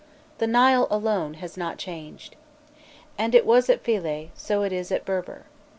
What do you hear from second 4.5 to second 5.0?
it is